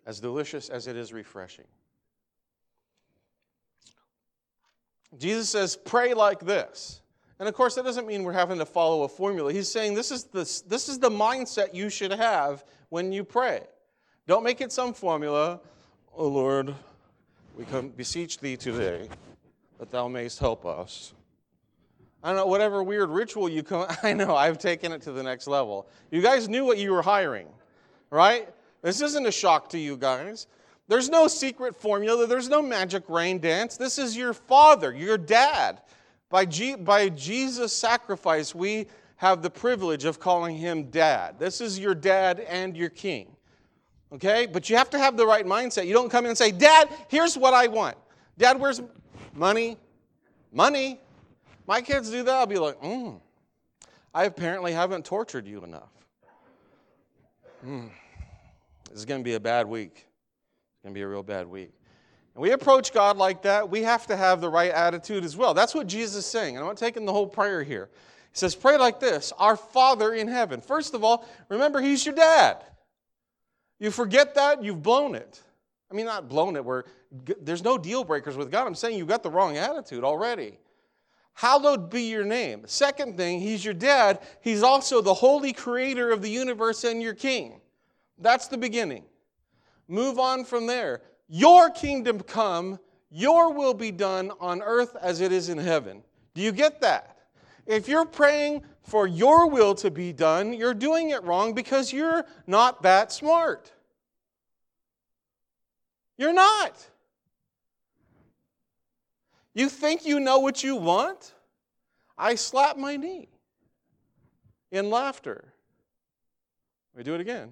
[0.05, 1.65] As delicious as it is refreshing.
[5.17, 7.01] Jesus says, pray like this.
[7.39, 9.51] And of course, that doesn't mean we're having to follow a formula.
[9.51, 13.63] He's saying this is the, this is the mindset you should have when you pray.
[14.29, 15.59] Don't make it some formula.
[16.15, 16.75] Oh Lord,
[17.57, 19.09] we come beseech thee today
[19.79, 21.15] that thou mayst help us.
[22.23, 25.23] I don't know, whatever weird ritual you come, I know, I've taken it to the
[25.23, 25.87] next level.
[26.11, 27.47] You guys knew what you were hiring,
[28.11, 28.47] right?
[28.83, 30.45] This isn't a shock to you guys.
[30.87, 33.77] There's no secret formula, there's no magic rain dance.
[33.77, 35.81] This is your father, your dad.
[36.29, 41.39] By, G- by Jesus' sacrifice, we have the privilege of calling him dad.
[41.39, 43.35] This is your dad and your king.
[44.13, 44.45] Okay?
[44.45, 45.85] But you have to have the right mindset.
[45.85, 47.97] You don't come in and say, Dad, here's what I want.
[48.37, 48.81] Dad, where's
[49.33, 49.77] money?
[50.51, 50.99] Money.
[51.67, 52.33] My kids do that.
[52.33, 53.17] I'll be like, hmm,
[54.13, 55.91] I apparently haven't tortured you enough.
[57.63, 57.87] Hmm.
[58.89, 59.91] This is going to be a bad week.
[59.93, 61.71] It's going to be a real bad week.
[62.33, 65.53] And we approach God like that, we have to have the right attitude as well.
[65.53, 66.55] That's what Jesus is saying.
[66.55, 67.89] And I'm not taking the whole prayer here.
[68.31, 70.61] He says, Pray like this Our Father in heaven.
[70.61, 72.63] First of all, remember, He's your dad.
[73.79, 75.41] You forget that, you've blown it.
[75.91, 76.85] I mean, not blown it, where
[77.41, 78.67] there's no deal breakers with God.
[78.67, 80.59] I'm saying you've got the wrong attitude already.
[81.33, 82.63] Hallowed be your name.
[82.65, 84.19] Second thing, He's your dad.
[84.41, 87.61] He's also the holy creator of the universe and your king.
[88.17, 89.05] That's the beginning.
[89.87, 91.01] Move on from there.
[91.29, 96.03] Your kingdom come, your will be done on earth as it is in heaven.
[96.35, 97.18] Do you get that?
[97.69, 102.25] If you're praying for your will to be done, you're doing it wrong because you're
[102.47, 103.71] not that smart.
[106.17, 106.73] You're not.
[109.53, 111.35] You think you know what you want?
[112.17, 113.29] I slap my knee
[114.71, 115.53] in laughter.
[116.97, 117.51] We do it again.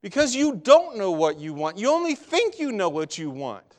[0.00, 1.76] Because you don't know what you want.
[1.76, 3.76] You only think you know what you want.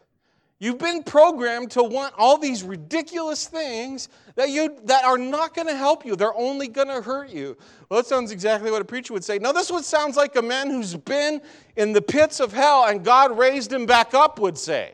[0.60, 5.68] You've been programmed to want all these ridiculous things that, you, that are not going
[5.68, 6.16] to help you.
[6.16, 7.56] They're only going to hurt you.
[7.90, 9.38] Well, that sounds exactly what a preacher would say.
[9.38, 11.42] Now, this one sounds like a man who's been
[11.76, 14.94] in the pits of hell and God raised him back up would say.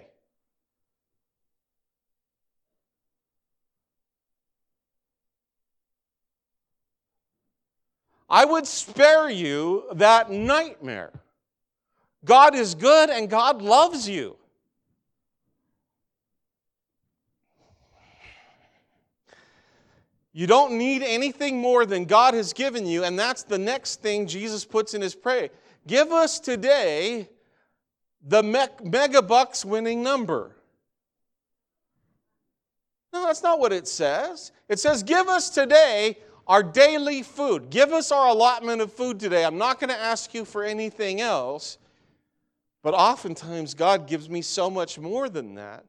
[8.29, 11.11] I would spare you that nightmare.
[12.25, 14.35] God is good and God loves you.
[20.33, 24.25] You don't need anything more than God has given you, and that's the next thing
[24.25, 25.49] Jesus puts in his prayer.
[25.85, 27.29] Give us today
[28.25, 28.41] the
[28.83, 30.55] mega bucks winning number.
[33.13, 34.51] No, that's not what it says.
[34.67, 36.17] It says, Give us today
[36.47, 37.69] our daily food.
[37.69, 39.45] Give us our allotment of food today.
[39.45, 41.77] I'm not going to ask you for anything else.
[42.81, 45.85] But oftentimes, God gives me so much more than that.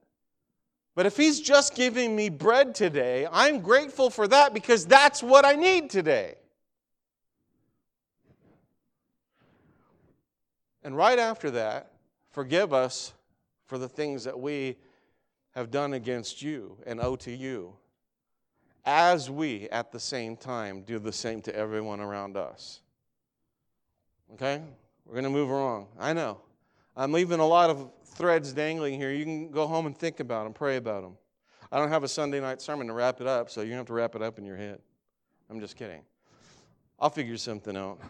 [0.94, 5.44] But if He's just giving me bread today, I'm grateful for that because that's what
[5.44, 6.36] I need today.
[10.84, 11.92] And right after that,
[12.30, 13.12] forgive us
[13.66, 14.76] for the things that we
[15.52, 17.74] have done against you and owe to you,
[18.84, 22.80] as we at the same time do the same to everyone around us.
[24.34, 24.60] Okay?
[25.06, 25.88] We're going to move along.
[25.98, 26.40] I know.
[26.96, 29.12] I'm leaving a lot of threads dangling here.
[29.12, 31.16] You can go home and think about them, pray about them.
[31.72, 33.92] I don't have a Sunday night sermon to wrap it up, so to have to
[33.92, 34.78] wrap it up in your head.
[35.50, 36.02] I'm just kidding.
[37.00, 38.00] I'll figure something out.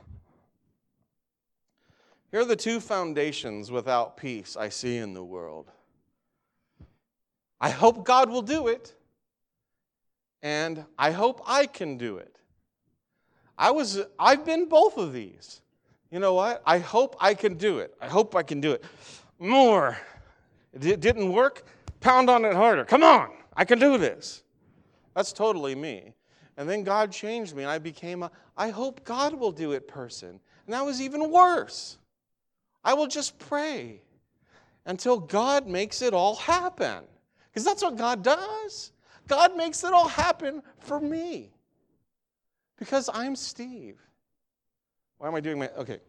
[2.30, 5.70] Here are the two foundations without peace I see in the world.
[7.60, 8.94] I hope God will do it,
[10.42, 12.38] and I hope I can do it.
[13.56, 15.62] I was I've been both of these.
[16.14, 16.62] You know what?
[16.64, 17.92] I hope I can do it.
[18.00, 18.84] I hope I can do it.
[19.40, 19.98] More.
[20.72, 21.66] It didn't work.
[21.98, 22.84] Pound on it harder.
[22.84, 23.30] Come on.
[23.56, 24.44] I can do this.
[25.16, 26.14] That's totally me.
[26.56, 29.88] And then God changed me and I became a I hope God will do it
[29.88, 30.28] person.
[30.28, 31.98] And that was even worse.
[32.84, 34.00] I will just pray
[34.86, 37.02] until God makes it all happen.
[37.50, 38.92] Because that's what God does.
[39.26, 41.50] God makes it all happen for me.
[42.78, 43.98] Because I'm Steve.
[45.18, 45.68] Why am I doing my.
[45.70, 46.00] Okay.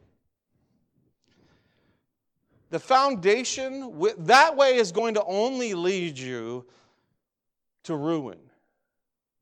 [2.69, 6.65] The foundation, that way is going to only lead you
[7.83, 8.39] to ruin.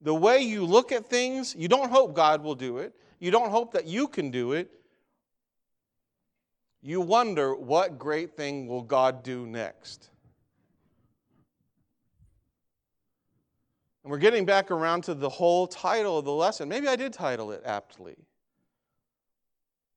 [0.01, 2.93] The way you look at things, you don't hope God will do it.
[3.19, 4.69] You don't hope that you can do it.
[6.81, 10.09] You wonder what great thing will God do next.
[14.03, 16.67] And we're getting back around to the whole title of the lesson.
[16.67, 18.17] Maybe I did title it aptly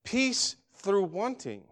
[0.07, 1.64] Peace through wanting.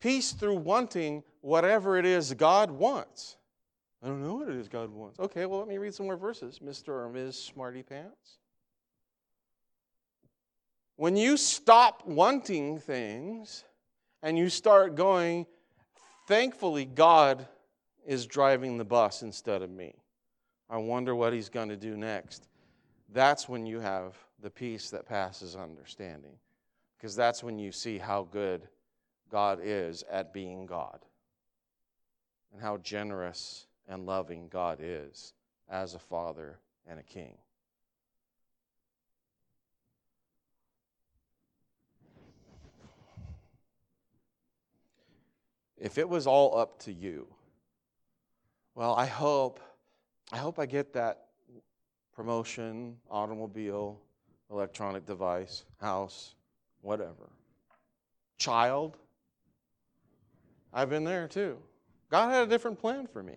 [0.00, 3.36] Peace through wanting whatever it is God wants.
[4.02, 5.18] I don't know what it is God wants.
[5.20, 6.88] Okay, well, let me read some more verses, Mr.
[6.88, 7.38] or Ms.
[7.38, 8.38] Smarty Pants.
[10.96, 13.64] When you stop wanting things
[14.22, 15.46] and you start going,
[16.26, 17.46] thankfully, God
[18.04, 19.94] is driving the bus instead of me.
[20.68, 22.48] I wonder what he's going to do next.
[23.12, 26.34] That's when you have the peace that passes understanding.
[26.98, 28.68] Because that's when you see how good
[29.30, 31.00] God is at being God
[32.52, 35.32] and how generous and loving God is
[35.70, 37.38] as a father and a king.
[45.78, 47.26] If it was all up to you,
[48.74, 49.58] well, I hope
[50.32, 51.28] I hope I get that
[52.14, 54.00] promotion, automobile,
[54.54, 56.34] electronic device, house,
[56.80, 57.30] whatever.
[58.38, 58.96] Child.
[60.72, 61.58] I've been there too.
[62.10, 63.34] God had a different plan for me.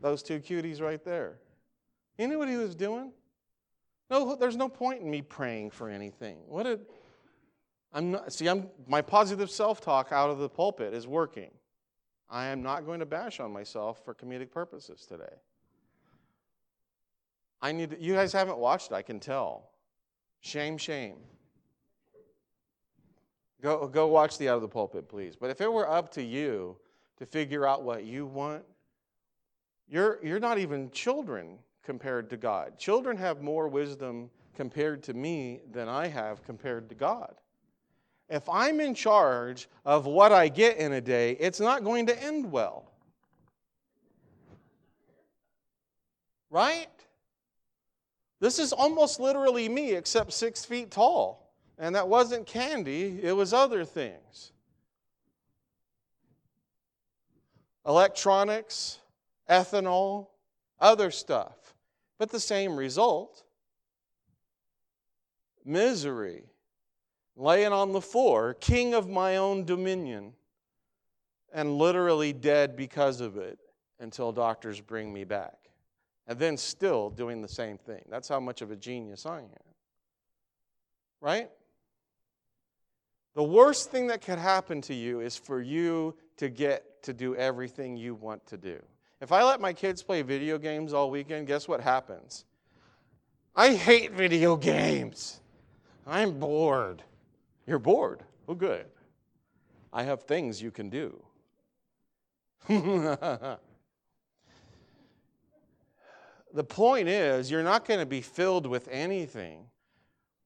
[0.00, 1.38] Those two cuties right there.
[2.18, 3.12] You knew what he was doing?
[4.10, 6.38] No, there's no point in me praying for anything.
[6.46, 6.80] What did
[7.92, 11.50] I'm not see I'm my positive self-talk out of the pulpit is working.
[12.30, 15.24] I am not going to bash on myself for comedic purposes today.
[17.60, 19.70] I need to, you guys haven't watched, I can tell.
[20.40, 21.16] Shame, shame.
[23.60, 25.34] Go, go watch the out of the pulpit, please.
[25.34, 26.76] But if it were up to you
[27.16, 28.62] to figure out what you want,
[29.88, 32.78] you're, you're not even children compared to God.
[32.78, 37.34] Children have more wisdom compared to me than I have compared to God.
[38.28, 42.22] If I'm in charge of what I get in a day, it's not going to
[42.22, 42.92] end well.
[46.50, 46.88] Right?
[48.40, 51.52] This is almost literally me, except six feet tall.
[51.78, 54.52] And that wasn't candy, it was other things.
[57.86, 58.98] Electronics,
[59.48, 60.28] ethanol,
[60.80, 61.74] other stuff.
[62.18, 63.44] But the same result
[65.64, 66.42] misery
[67.36, 70.32] laying on the floor, king of my own dominion,
[71.52, 73.58] and literally dead because of it
[74.00, 75.67] until doctors bring me back.
[76.28, 78.02] And then still doing the same thing.
[78.08, 79.48] That's how much of a genius I am.
[81.20, 81.50] Right?
[83.34, 87.34] The worst thing that could happen to you is for you to get to do
[87.34, 88.78] everything you want to do.
[89.20, 92.44] If I let my kids play video games all weekend, guess what happens?
[93.56, 95.40] I hate video games.
[96.06, 97.02] I'm bored.
[97.66, 98.22] You're bored.
[98.46, 98.86] Well, good.
[99.92, 101.22] I have things you can do.
[106.54, 109.64] the point is, you're not going to be filled with anything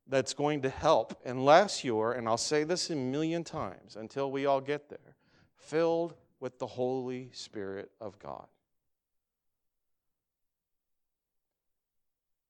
[0.08, 4.46] that's going to help unless you're, and I'll say this a million times until we
[4.46, 5.16] all get there,
[5.56, 8.46] filled with the Holy Spirit of God.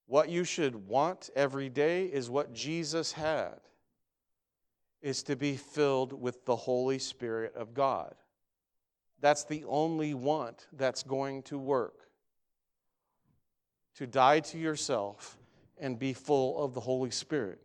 [0.06, 3.60] What you should want every day is what Jesus had
[5.00, 8.14] is to be filled with the Holy Spirit of God.
[9.20, 12.08] That's the only want that's going to work.
[13.96, 15.36] To die to yourself
[15.78, 17.60] and be full of the Holy Spirit.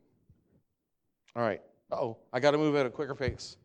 [1.36, 1.62] All right.
[1.92, 3.58] Oh, I got to move at a quicker pace.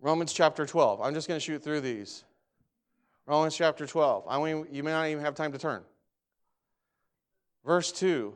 [0.00, 1.00] Romans chapter 12.
[1.00, 2.24] I'm just going to shoot through these.
[3.26, 4.24] Romans chapter 12.
[4.28, 5.82] I mean, you may not even have time to turn.
[7.64, 8.34] Verse 2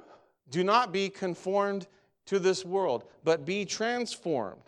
[0.51, 1.87] Do not be conformed
[2.27, 4.63] to this world, but be transformed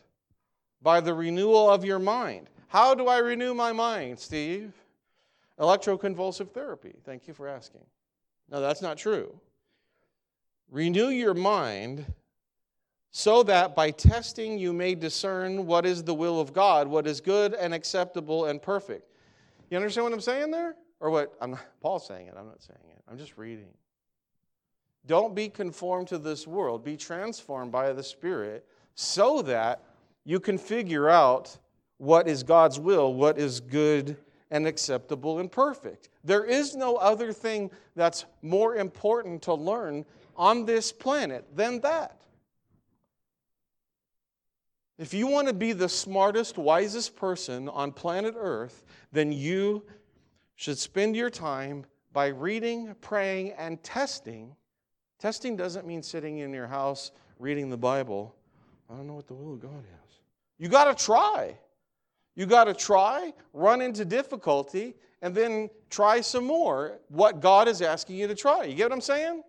[0.83, 2.49] by the renewal of your mind.
[2.69, 4.73] How do I renew my mind, Steve?
[5.61, 6.95] Electroconvulsive therapy.
[7.05, 7.83] Thank you for asking.
[8.51, 9.39] No, that's not true.
[10.71, 12.07] Renew your mind
[13.11, 17.21] so that by testing you may discern what is the will of God, what is
[17.21, 19.11] good and acceptable and perfect.
[19.69, 20.77] You understand what I'm saying there?
[21.01, 23.03] Or what I'm not, Paul's saying it, I'm not saying it.
[23.11, 23.71] I'm just reading.
[25.07, 29.83] Don't be conformed to this world, be transformed by the Spirit so that
[30.25, 31.57] you can figure out
[31.97, 34.17] what is God's will, what is good
[34.51, 36.09] and acceptable and perfect.
[36.25, 40.05] There is no other thing that's more important to learn
[40.37, 42.17] on this planet than that.
[44.99, 49.85] If you want to be the smartest, wisest person on planet Earth, then you
[50.57, 54.55] should spend your time by reading, praying, and testing.
[55.19, 58.35] Testing doesn't mean sitting in your house reading the Bible.
[58.91, 60.21] I don't know what the will of God is.
[60.59, 61.57] You got to try.
[62.41, 67.83] You got to try, run into difficulty, and then try some more what God is
[67.83, 68.65] asking you to try.
[68.65, 69.43] You get what I'm saying?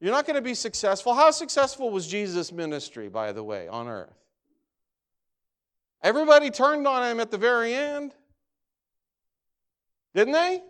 [0.00, 1.12] You're not going to be successful.
[1.12, 4.18] How successful was Jesus' ministry, by the way, on earth?
[6.02, 8.14] Everybody turned on him at the very end.
[10.14, 10.62] Didn't they?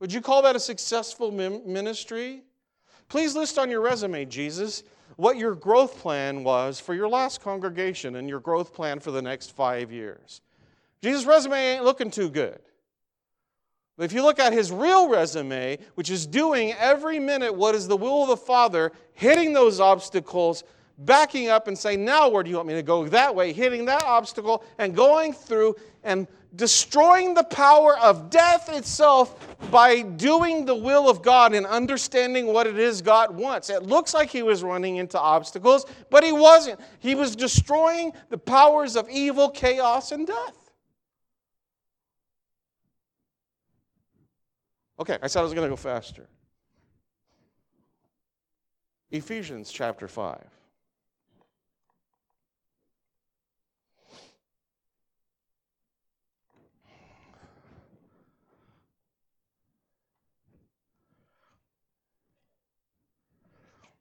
[0.00, 2.42] Would you call that a successful ministry?
[3.10, 4.82] Please list on your resume, Jesus,
[5.16, 9.22] what your growth plan was for your last congregation and your growth plan for the
[9.22, 10.40] next five years.
[11.02, 12.60] Jesus' resume ain't looking too good.
[13.96, 17.88] But if you look at his real resume, which is doing every minute what is
[17.88, 20.64] the will of the Father, hitting those obstacles,
[20.98, 23.08] backing up and saying, Now where do you want me to go?
[23.08, 26.26] That way, hitting that obstacle and going through and
[26.56, 32.66] destroying the power of death itself by doing the will of God and understanding what
[32.66, 33.70] it is God wants.
[33.70, 36.80] It looks like he was running into obstacles, but he wasn't.
[36.98, 40.56] He was destroying the powers of evil, chaos, and death.
[44.98, 46.26] Okay, I said I was going to go faster.
[49.10, 50.55] Ephesians chapter 5.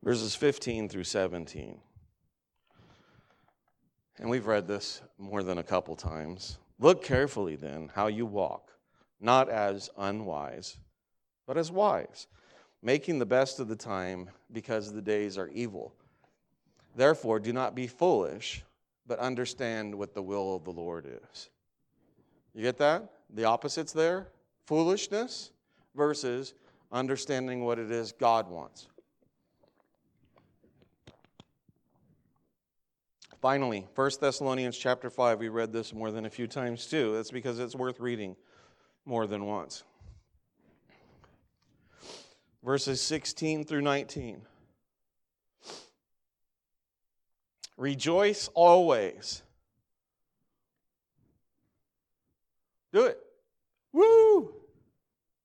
[0.06, 1.80] Verses 15 through 17.
[4.20, 6.60] And we've read this more than a couple times.
[6.80, 8.72] Look carefully then how you walk,
[9.20, 10.78] not as unwise,
[11.48, 12.28] but as wise,
[12.84, 15.92] making the best of the time because the days are evil.
[16.96, 18.64] Therefore, do not be foolish,
[19.08, 21.50] but understand what the will of the Lord is.
[22.54, 23.10] You get that?
[23.34, 24.28] The opposite's there
[24.68, 25.52] foolishness
[25.96, 26.54] versus
[26.92, 28.88] understanding what it is God wants.
[33.42, 37.14] Finally, 1 Thessalonians chapter 5, we read this more than a few times too.
[37.14, 38.36] That's because it's worth reading
[39.06, 39.84] more than once.
[42.64, 44.42] Verses 16 through 19.
[47.78, 49.44] Rejoice always.
[52.94, 53.20] Do it.
[53.92, 54.54] Woo!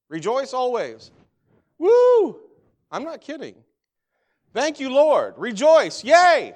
[0.09, 1.11] Rejoice always.
[1.79, 2.39] Woo!
[2.91, 3.57] I'm not kidding.
[4.55, 5.35] Thank you, Lord.
[5.37, 6.03] Rejoice.
[6.05, 6.55] Yay!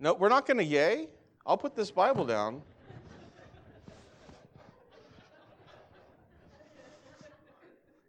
[0.00, 1.08] No, we're not going to yay.
[1.46, 2.62] I'll put this Bible down.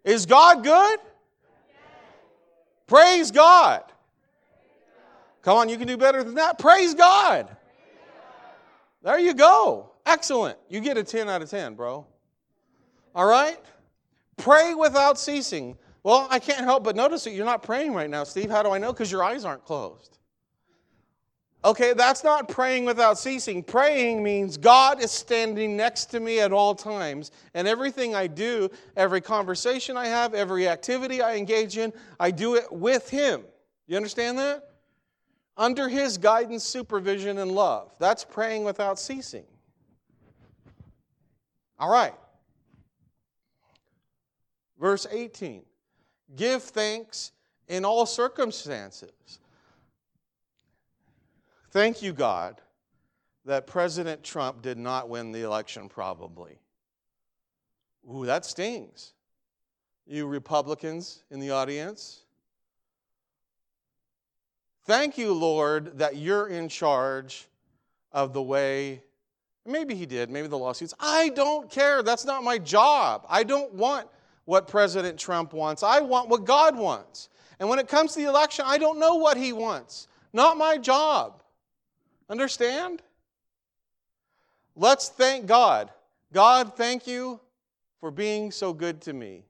[0.03, 0.99] Is God good?
[2.87, 3.83] Praise God.
[5.41, 6.57] Come on, you can do better than that.
[6.59, 7.55] Praise God.
[9.03, 9.91] There you go.
[10.05, 10.57] Excellent.
[10.69, 12.05] You get a 10 out of 10, bro.
[13.13, 13.59] All right?
[14.37, 15.77] Pray without ceasing.
[16.03, 18.49] Well, I can't help but notice that you're not praying right now, Steve.
[18.49, 18.91] How do I know?
[18.91, 20.17] Because your eyes aren't closed.
[21.63, 23.61] Okay, that's not praying without ceasing.
[23.61, 27.29] Praying means God is standing next to me at all times.
[27.53, 32.55] And everything I do, every conversation I have, every activity I engage in, I do
[32.55, 33.43] it with Him.
[33.85, 34.69] You understand that?
[35.55, 37.93] Under His guidance, supervision, and love.
[37.99, 39.45] That's praying without ceasing.
[41.77, 42.15] All right.
[44.79, 45.61] Verse 18
[46.35, 47.33] Give thanks
[47.67, 49.39] in all circumstances.
[51.71, 52.59] Thank you, God,
[53.45, 56.59] that President Trump did not win the election, probably.
[58.13, 59.13] Ooh, that stings.
[60.05, 62.23] You Republicans in the audience.
[64.85, 67.47] Thank you, Lord, that you're in charge
[68.11, 69.03] of the way,
[69.65, 70.93] maybe he did, maybe the lawsuits.
[70.99, 72.03] I don't care.
[72.03, 73.25] That's not my job.
[73.29, 74.09] I don't want
[74.43, 75.83] what President Trump wants.
[75.83, 77.29] I want what God wants.
[77.59, 80.09] And when it comes to the election, I don't know what he wants.
[80.33, 81.40] Not my job.
[82.31, 83.01] Understand?
[84.77, 85.91] Let's thank God.
[86.31, 87.41] God, thank you
[87.99, 89.43] for being so good to me.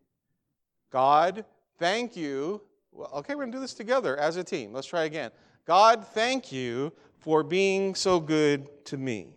[0.92, 1.46] God,
[1.78, 2.60] thank you.
[2.92, 4.74] Well, okay, we're going to do this together as a team.
[4.74, 5.30] Let's try again.
[5.68, 9.36] God, thank you for being so good to me.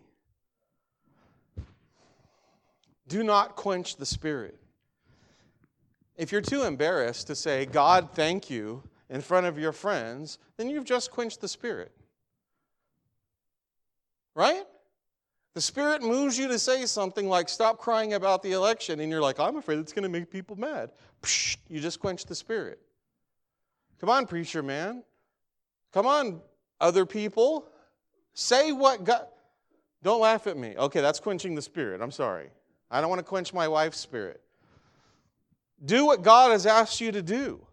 [3.07, 4.57] Do not quench the Spirit.
[6.17, 8.81] If you're too embarrassed to say, God, thank you,
[9.11, 11.91] in front of your friends, then you've just quenched the Spirit.
[14.35, 14.63] Right?
[15.53, 19.21] The Spirit moves you to say something like, stop crying about the election, and you're
[19.21, 20.91] like, I'm afraid it's going to make people mad.
[21.23, 22.79] Psh, you just quenched the Spirit.
[24.01, 25.03] Come on, preacher man.
[25.93, 26.41] Come on,
[26.81, 27.69] other people.
[28.33, 29.27] Say what God.
[30.03, 30.75] Don't laugh at me.
[30.77, 32.01] Okay, that's quenching the Spirit.
[32.01, 32.49] I'm sorry.
[32.91, 34.41] I don't want to quench my wife's spirit.
[35.83, 37.65] Do what God has asked you to do.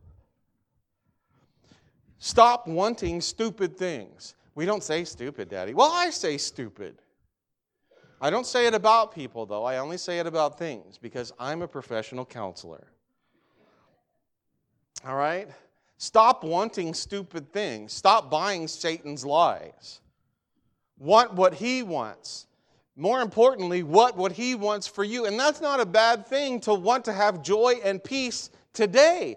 [2.19, 4.35] Stop wanting stupid things.
[4.55, 5.75] We don't say stupid, Daddy.
[5.75, 7.01] Well, I say stupid.
[8.21, 9.65] I don't say it about people, though.
[9.65, 12.87] I only say it about things because I'm a professional counselor.
[15.07, 15.49] All right?
[15.99, 17.93] Stop wanting stupid things.
[17.93, 20.01] Stop buying Satan's lies.
[20.99, 22.47] Want what he wants.
[22.95, 25.27] More importantly, what what he wants for you.
[25.27, 29.37] And that's not a bad thing to want to have joy and peace today.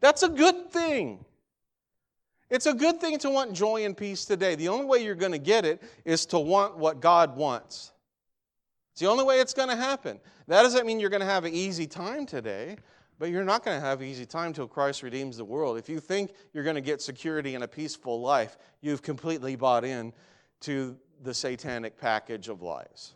[0.00, 1.24] That's a good thing.
[2.52, 4.56] It's a good thing to want joy and peace today.
[4.56, 7.92] The only way you're going to get it is to want what God wants.
[8.92, 10.20] It's the only way it's going to happen.
[10.48, 12.76] That doesn't mean you're going to have an easy time today,
[13.18, 15.78] but you're not going to have an easy time till Christ redeems the world.
[15.78, 19.86] If you think you're going to get security and a peaceful life, you've completely bought
[19.86, 20.12] in
[20.60, 23.14] to the satanic package of lies.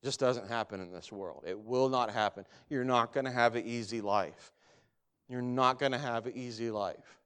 [0.00, 1.42] It just doesn't happen in this world.
[1.44, 2.46] It will not happen.
[2.68, 4.52] You're not going to have an easy life.
[5.28, 7.18] You're not going to have an easy life.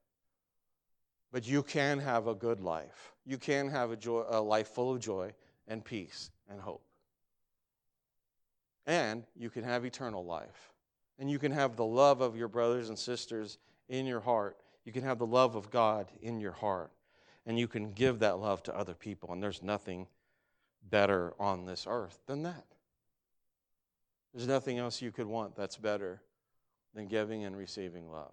[1.33, 3.12] But you can have a good life.
[3.26, 5.33] You can have a, joy, a life full of joy
[5.66, 6.83] and peace and hope.
[8.87, 10.72] And you can have eternal life.
[11.18, 13.59] And you can have the love of your brothers and sisters
[13.89, 14.57] in your heart.
[14.85, 16.91] You can have the love of God in your heart.
[17.45, 19.33] And you can give that love to other people.
[19.33, 20.07] And there's nothing
[20.89, 22.64] better on this earth than that.
[24.33, 26.22] There's nothing else you could want that's better
[26.95, 28.33] than giving and receiving love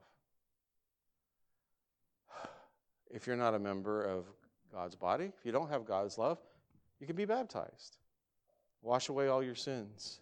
[3.16, 4.26] if you're not a member of
[4.74, 6.38] God's body, if you don't have God's love,
[7.00, 7.96] you can be baptized.
[8.82, 10.20] Wash away all your sins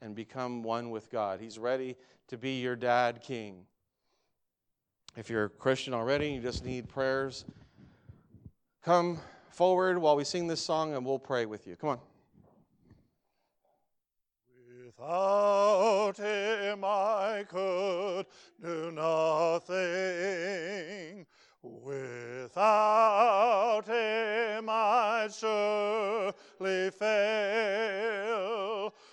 [0.00, 1.40] and become one with God.
[1.40, 1.94] He's ready
[2.28, 3.66] to be your dad king.
[5.14, 7.44] If you're a Christian already, you just need prayers,
[8.82, 9.18] come
[9.50, 11.76] forward while we sing this song and we'll pray with you.
[11.76, 11.98] Come on.
[14.86, 18.24] Without him I could
[18.62, 19.76] do nothing.
[21.82, 28.92] Without him I'd surely fail.